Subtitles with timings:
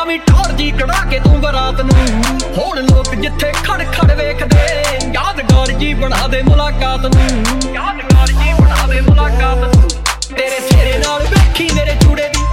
[0.00, 2.22] ਮਾਰਿਆ ਵੀ ਟੌਰ ਜੀ ਕਢਾ ਕੇ ਦੂੰਗਾ ਰਾਤ ਨੂੰ।
[2.58, 4.66] ਹੁਣ ਲੋਕ ਜਿੱਥੇ ਖੜ ਖੜ ਵੇਖਦੇ,
[5.14, 7.44] ਯਾਦਗਾਰ ਜੀ ਬਣਾ ਦੇ ਮੁਲਾਕਾਤ ਨੂੰ।
[7.74, 9.88] ਯਾਦਗਾਰ ਜੀ ਬਣਾ ਦੇ ਮੁਲਾਕਾਤ ਨੂੰ।
[10.36, 12.44] ਤੇਰੇ ਸਿਰੇ ਨਾਲ ਵੇਖੀ ਮੇਰੇ ਚੂੜੇ ਦੀ।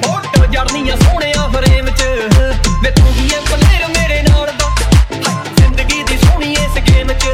[0.00, 2.02] ਫੋਟੋ ਜੜਨੀ ਆ ਸੋਹਣਿਆ ਫਰੇਮ 'ਚ।
[2.82, 4.72] ਵੇ ਤੂੰ ਹੀ ਐ ਪਲੇਰ ਮੇਰੇ ਨਾਲ ਦਾ।
[5.56, 7.28] ਜ਼ਿੰਦਗੀ ਦੀ ਸੋਹਣੀ ਇਸ ਗੇਮ 'ਚ।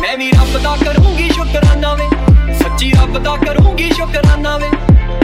[0.00, 2.08] ਮੈਂ ਵੀ ਰੱਬ ਦਾ ਕਰੂੰਗੀ ਸ਼ੁਕਰਾਨਾ ਵੇ।
[2.54, 4.70] ਸੱਚੀ ਰੱਬ ਦਾ ਕਰੂੰਗੀ ਸ਼ੁਕਰਾਨਾ ਵੇ।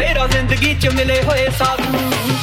[0.01, 2.34] ਤੇਰਾ ਜ਼ਿੰਦਗੀ 'ਚ ਮਿਲੇ ਹੋਏ ਸਾਥ ਨੂੰ।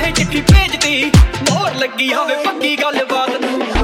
[0.00, 1.10] ਚਾਹੇ ਚਿੱਠੀ ਭੇਜਦੀ
[1.50, 3.79] ਮੋਹਰ ਲੱਗੀ ਆਵੇ ਪੱਕੀ ਗੱਲਬਾਤ ਨੂੰ।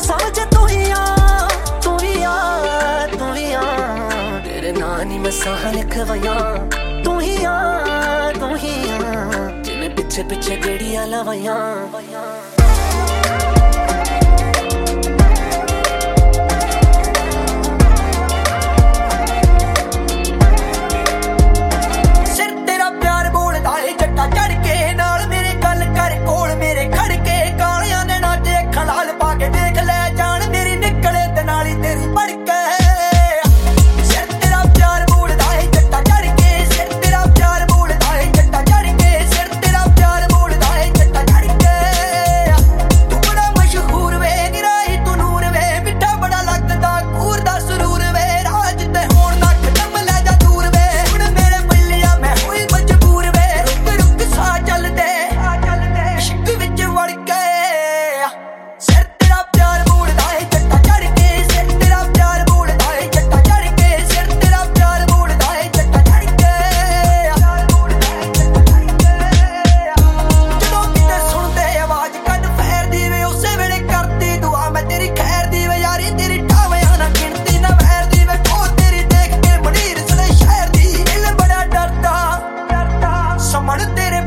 [0.00, 1.04] ਸਮਝ ਤੂੰ ਹੀ ਆ,
[1.82, 2.36] ਤੂੰ ਹੀ ਆ,
[3.18, 3.62] ਤੂੰ ਹੀ ਆ।
[4.44, 6.66] ਤੇਰੇ ਨਾਂ ਨਹੀਂ ਮੈਂ ਸਾਹ ਲਿਖਵਾਇਆ।
[7.04, 7.58] ਤੂੰ ਹੀ ਆ,
[8.40, 11.76] ਤੂੰ ਹੀ ਆ। ਜਿਵੇਂ ਪਿੱਛੇ ਪਿੱਛੇ ਗੜੀਆਂ ਲਵਾਇਆ।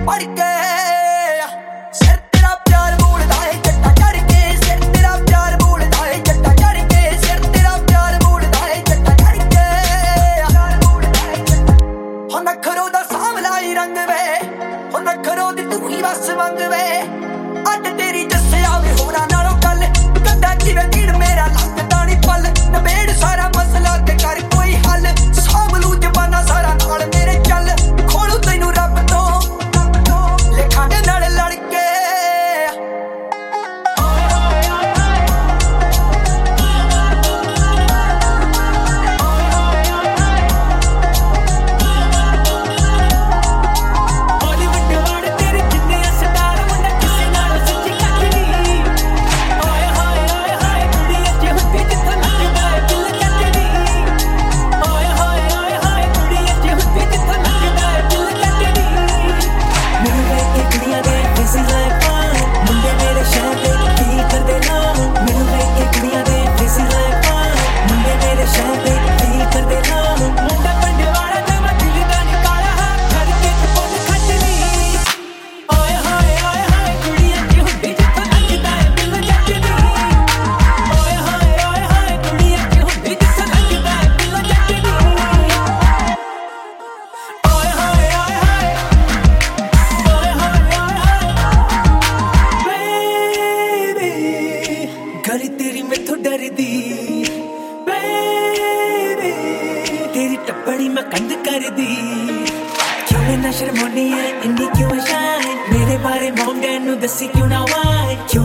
[0.06, 0.36] What it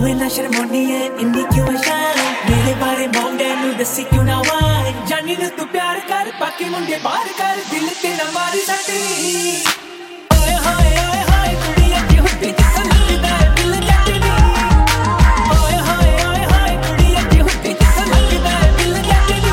[0.09, 2.19] ਵਾਈ ਕਿਉਂ ਇੰਨਾ ਸ਼ਰਮਾਉਣੀ ਐ ਇੰਨੀ ਕਿਉਂ ਸ਼ਾਇਨ
[2.51, 6.65] ਮੇਰੇ ਬਾਰੇ ਮਮ ਡੈਡ ਨੂੰ ਦੱਸੀ ਕਿਉਂ ਨਾ ਵਾਈ ਜਾਨੀ ਨੂੰ ਤੂੰ ਪਿਆਰ ਕਰ, ਬਾਕੀ
[6.65, 8.99] ਮੁੰਡੇ ਬਾਹਰ ਕਰ, ਦਿਲ ਤੇ ਨਾ ਮਾਰੀ ਸੱਟੀ
[10.35, 14.31] ਓਏ ਹਾਏ ਓਏ ਹਾਏ ਕੁੜੀ ਅੱਗੇ ਹੁੰਦੀ ਜਿੱਦਾਂ ਲੱਗਦਾ ਹੈ ਦਿਲ ਜੱਟਦੀ
[15.57, 19.51] ਓਏ ਹਾਏ ਓਏ ਹਾਏ ਕੁੜੀ ਅੱਗੇ ਹੁੰਦੀ ਜਿੱਦਾਂ ਲੱਗਦਾ ਹੈ ਦਿਲ ਜੱਟਦੀ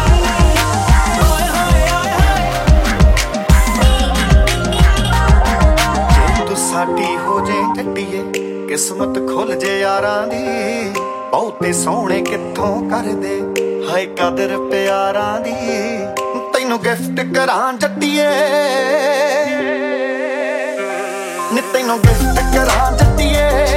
[1.24, 2.46] ਓਏ ਹਾਏ ਓਏ ਹਾਏ।
[6.48, 8.24] ਤੂੰ ਸਾਡੀ ਹੋ ਜੇ ਕੱਟੀਏ
[8.68, 10.46] ਕਿਸਮਤ ਖੁੱਲ ਜੇ। ਯਾਰਾਂ ਦੀ?
[11.32, 13.42] ਬਹੁਤੇ ਸੋਹਣੇ ਕਿੱਥੋਂ ਕਰਦੇ?
[13.90, 15.54] ਹਾਏ ਕਦਰ ਪਿਆਰਾਂ ਦੀ।
[16.54, 18.28] ਤੈਨੂੰ ਗਿਫਟ ਕਰਾਂ ਜੱਟੀਏ।
[21.54, 23.75] ਨੀ ਤੈਨੂੰ ਗਿਫਟ ਕਰਾਂ ਜੱਟੀਏ।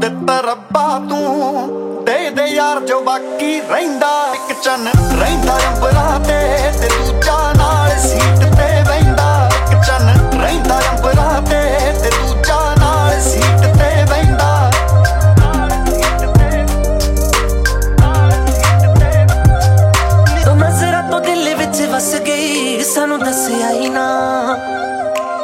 [0.00, 4.88] ਦਿੱਤਾ ਰੱਬਾ ਤੂੰ। ਦੇ ਦੇ ਯਾਰ ਜੋ ਬਾਕੀ ਰਹਿੰਦਾ। ਇੱਕ ਚੰਨ
[5.20, 6.38] ਰਹਿੰਦਾ ਅੰਬਰਾਂ ਤੇ
[6.80, 11.62] ਤੇ ਦੂਜਾ ਨਾਲ ਸੀਟ ਤੇ ਬੈਂਦਾ ਇੱਕ ਚੰਨ ਰਹਿੰਦਾ ਅੰਬਰਾਂ ਤੇ
[12.02, 14.70] ਤੇ ਦੂਜਾ ਨਾਲ ਸੀਟ ਤੇ ਬੈਂਦਾ
[20.44, 24.08] ਤੂੰ ਨਜ਼ਰਾਂ ਤੋਂ ਦਿਲ ਵਿੱਚ ਵਸ ਗਈ, ਸਾਨੂੰ ਦੱਸਿਆ ਹੀ ਨਾ।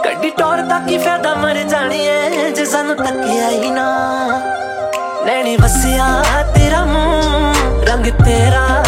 [0.05, 4.14] ਕੱਢੀ ਟੌਰ ਦਾ ਕੀ ਫਾਇਦਾ ਮਰ ਜਾਣੀ ਐ ਜੇ ਸਾਨੂੰ ਤੱਕਿਆ ਹੀ ਨਾ।
[5.27, 6.07] ਲੈਣੀ ਵਸਿਆ
[6.55, 8.84] ਤੇਰਾ ਮੂੰਹ ਰੰਗ ਤੇਰਾ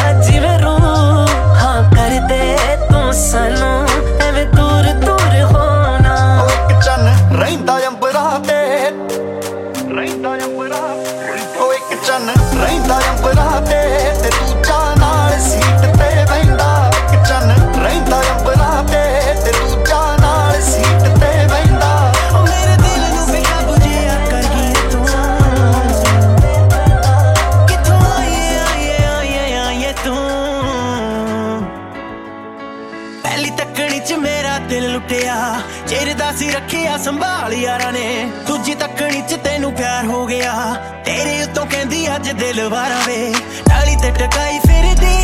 [35.56, 41.42] ਲੁੱਟਿਆ ਚਿਰਦਾ ਸੀ ਰੱਖਿਆ, ਸੰਭਾਲ ਯਾਰਾਂ ਨੇ। ਦੂਜੀ ਤੱਕਣੀ ਚ ਤੈਨੂੰ ਪਿਆਰ ਹੋ ਗਿਆ। ਤੇਰੇ
[41.42, 43.34] ਉੱਤੋਂ ਕਹਿੰਦੀ, ਅੱਜ ਦਿਲ ਵਾਰਾ ਵੇ।
[43.68, 45.16] ਟਾਲੀ ਤੇ ਟਕਾਈ ਫਿਰਦੀ।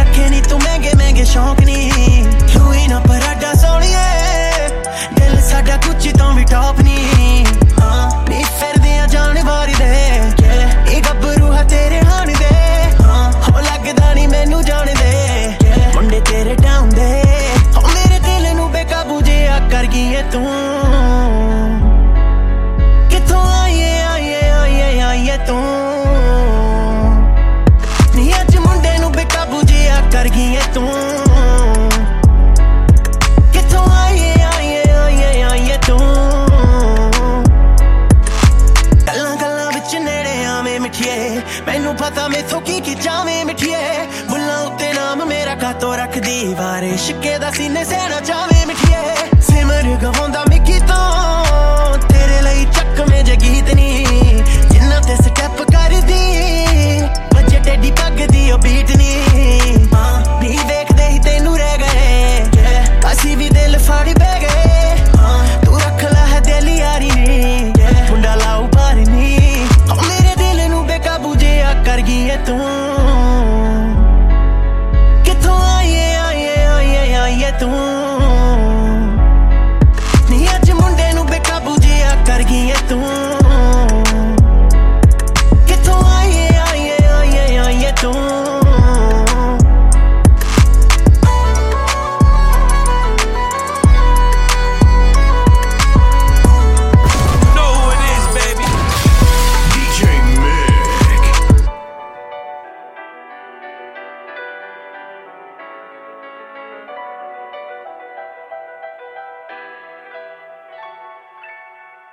[0.00, 4.03] ਰੱਖੇ ਨਹੀਂ ਤੂੰ ਮਹਿੰਗੇ ਮਹਿੰਗੇ ਸ਼ੌਂਕ ਨਹੀਂ ਲੂਈ ਨਾ ਪਰਾਡਾ ਸੋਣੀਏ
[47.52, 48.53] sin ese noche